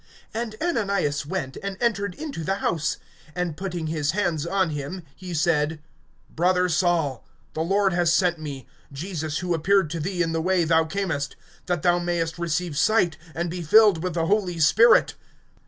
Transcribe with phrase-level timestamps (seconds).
[0.33, 2.97] (17)And Ananias went, and entered into the house;
[3.35, 5.77] and putting his hands on him, he said:
[6.35, 10.63] Brother Saul, the Lord has sent me, Jesus who appeared to thee in the way
[10.63, 11.35] thou camest,
[11.67, 15.13] that thou mayest receive sight, and be filled with the Holy Spirit.